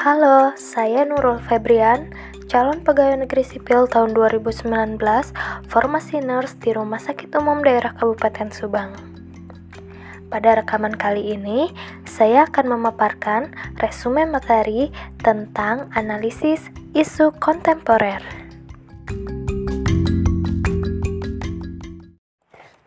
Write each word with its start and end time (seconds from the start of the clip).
Halo, 0.00 0.56
saya 0.56 1.04
Nurul 1.04 1.44
Febrian, 1.44 2.08
calon 2.48 2.80
pegawai 2.80 3.20
negeri 3.20 3.44
sipil 3.44 3.84
tahun 3.84 4.16
2019, 4.16 4.96
formasi 5.68 6.24
nurse 6.24 6.56
di 6.56 6.72
Rumah 6.72 6.96
Sakit 6.96 7.28
Umum 7.36 7.60
Daerah 7.60 7.92
Kabupaten 7.92 8.48
Subang. 8.48 8.96
Pada 10.32 10.56
rekaman 10.56 10.96
kali 10.96 11.36
ini, 11.36 11.68
saya 12.08 12.48
akan 12.48 12.80
memaparkan 12.80 13.52
resume 13.76 14.24
materi 14.24 14.88
tentang 15.20 15.92
analisis 15.92 16.72
isu 16.96 17.36
kontemporer. 17.36 18.24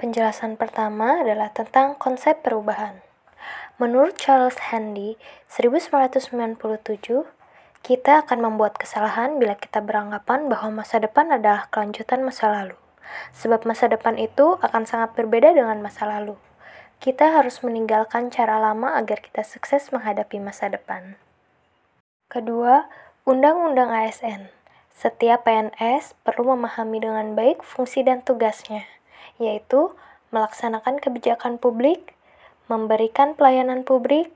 Penjelasan 0.02 0.58
pertama 0.58 1.22
adalah 1.22 1.54
tentang 1.54 1.94
konsep 1.94 2.42
perubahan. 2.42 3.13
Menurut 3.82 4.14
Charles 4.22 4.70
Handy, 4.70 5.18
1997, 5.50 6.30
kita 7.82 8.22
akan 8.22 8.40
membuat 8.40 8.78
kesalahan 8.78 9.42
bila 9.42 9.58
kita 9.58 9.82
beranggapan 9.82 10.46
bahwa 10.46 10.86
masa 10.86 11.02
depan 11.02 11.34
adalah 11.34 11.66
kelanjutan 11.74 12.22
masa 12.22 12.54
lalu. 12.54 12.78
Sebab 13.34 13.66
masa 13.66 13.90
depan 13.90 14.22
itu 14.22 14.62
akan 14.62 14.86
sangat 14.86 15.18
berbeda 15.18 15.58
dengan 15.58 15.82
masa 15.82 16.06
lalu. 16.06 16.38
Kita 17.02 17.34
harus 17.34 17.60
meninggalkan 17.66 18.30
cara 18.30 18.62
lama 18.62 18.94
agar 18.94 19.20
kita 19.20 19.42
sukses 19.42 19.90
menghadapi 19.90 20.38
masa 20.38 20.70
depan. 20.70 21.18
Kedua, 22.30 22.88
Undang-Undang 23.26 23.90
ASN. 23.90 24.54
Setiap 24.94 25.50
PNS 25.50 26.14
perlu 26.22 26.54
memahami 26.54 27.02
dengan 27.02 27.34
baik 27.34 27.66
fungsi 27.66 28.06
dan 28.06 28.22
tugasnya, 28.22 28.86
yaitu 29.42 29.92
melaksanakan 30.30 31.02
kebijakan 31.02 31.58
publik, 31.58 32.14
memberikan 32.72 33.36
pelayanan 33.36 33.84
publik, 33.84 34.32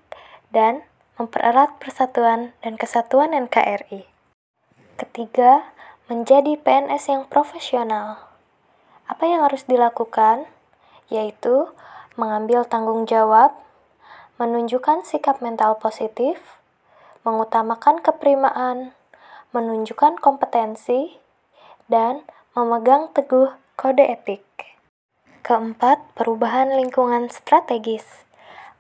dan 0.51 0.87
mempererat 1.19 1.75
persatuan 1.81 2.53
dan 2.63 2.79
kesatuan 2.79 3.33
NKRI. 3.35 4.07
Ketiga, 4.97 5.73
menjadi 6.07 6.55
PNS 6.55 7.03
yang 7.11 7.23
profesional. 7.27 8.21
Apa 9.07 9.27
yang 9.27 9.43
harus 9.43 9.67
dilakukan? 9.67 10.47
Yaitu 11.11 11.71
mengambil 12.19 12.67
tanggung 12.67 13.07
jawab, 13.07 13.55
menunjukkan 14.37 15.07
sikap 15.07 15.39
mental 15.39 15.79
positif, 15.79 16.59
mengutamakan 17.25 17.99
keprimaan, 18.03 18.93
menunjukkan 19.51 20.19
kompetensi, 20.19 21.17
dan 21.87 22.23
memegang 22.53 23.09
teguh 23.15 23.55
kode 23.79 24.03
etik. 24.03 24.76
Keempat, 25.47 26.03
perubahan 26.11 26.75
lingkungan 26.75 27.31
strategis. 27.31 28.03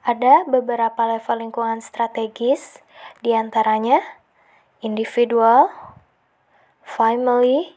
Ada 0.03 0.43
beberapa 0.51 0.99
level 1.07 1.47
lingkungan 1.47 1.79
strategis, 1.79 2.83
di 3.23 3.31
antaranya 3.31 4.03
individual, 4.83 5.71
family, 6.83 7.71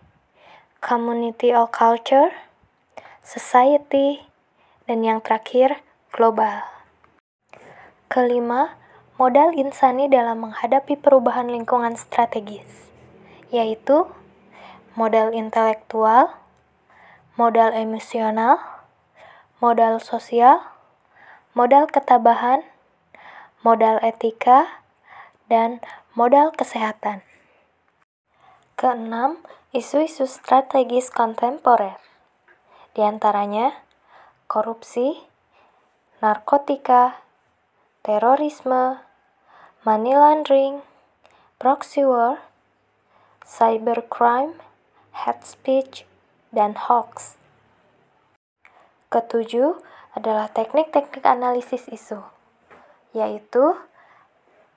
community 0.82 1.55
or 1.55 1.70
culture, 1.70 2.34
society, 3.22 4.27
dan 4.91 5.06
yang 5.06 5.22
terakhir, 5.22 5.86
global. 6.10 6.66
Kelima, 8.10 8.75
modal 9.22 9.54
insani 9.54 10.10
dalam 10.10 10.50
menghadapi 10.50 10.98
perubahan 10.98 11.47
lingkungan 11.47 11.94
strategis, 11.94 12.91
yaitu 13.54 14.10
modal 14.98 15.30
intelektual, 15.30 16.34
modal 17.38 17.70
emosional, 17.70 18.80
modal 19.61 20.00
sosial, 20.00 20.64
modal 21.53 21.84
ketabahan, 21.84 22.64
modal 23.61 24.00
etika, 24.00 24.80
dan 25.53 25.84
modal 26.16 26.48
kesehatan. 26.48 27.20
Keenam, 28.81 29.44
isu-isu 29.76 30.25
strategis 30.25 31.12
kontemporer. 31.12 32.00
Di 32.97 33.04
antaranya, 33.04 33.84
korupsi, 34.48 35.28
narkotika, 36.25 37.21
terorisme, 38.00 39.04
money 39.84 40.16
laundering, 40.16 40.81
proxy 41.60 42.00
war, 42.09 42.41
cybercrime, 43.44 44.56
hate 45.12 45.44
speech, 45.44 46.09
dan 46.48 46.72
hoax. 46.88 47.40
Ketujuh 49.10 49.75
adalah 50.15 50.47
teknik-teknik 50.54 51.26
analisis 51.26 51.91
isu, 51.91 52.22
yaitu 53.10 53.75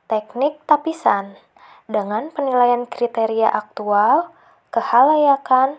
teknik 0.10 0.58
tapisan 0.66 1.38
dengan 1.86 2.34
penilaian 2.34 2.90
kriteria 2.90 3.54
aktual, 3.54 4.34
kehalayakan, 4.74 5.78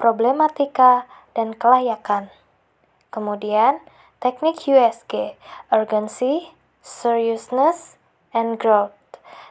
problematika, 0.00 1.04
dan 1.36 1.52
kelayakan. 1.52 2.32
Kemudian, 3.12 3.84
teknik 4.16 4.64
USG, 4.64 5.36
urgency, 5.68 6.56
seriousness, 6.80 8.00
and 8.32 8.56
growth. 8.56 8.96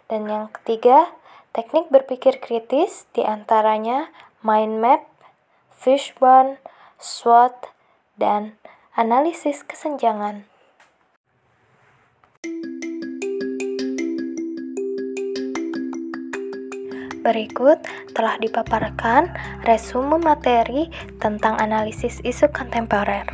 Dan 0.10 0.26
yang 0.26 0.50
ketiga, 0.50 1.14
teknik 1.54 1.94
berpikir 1.94 2.42
kritis 2.42 3.06
di 3.14 3.22
antaranya 3.22 4.10
mind 4.42 4.82
map, 4.82 5.06
fishbone, 5.70 6.58
SWOT, 6.98 7.78
dan 8.20 8.60
analisis 8.94 9.64
kesenjangan. 9.64 10.44
Berikut 17.20 17.80
telah 18.16 18.40
dipaparkan 18.40 19.32
resume 19.68 20.20
materi 20.20 20.88
tentang 21.20 21.60
analisis 21.60 22.24
isu 22.24 22.48
kontemporer. 22.52 23.28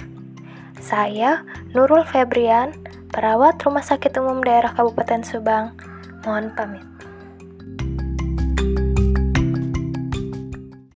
Saya, 0.81 1.45
Nurul 1.73 2.05
Febrian, 2.05 2.75
perawat 3.09 3.61
Rumah 3.61 3.85
Sakit 3.85 4.17
Umum 4.21 4.41
Daerah 4.41 4.73
Kabupaten 4.73 5.21
Subang, 5.25 5.73
mohon 6.25 6.51
pamit. 6.53 6.94